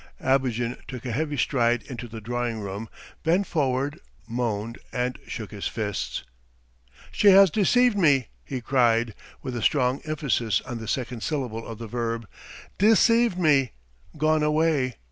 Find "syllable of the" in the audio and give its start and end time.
11.21-11.85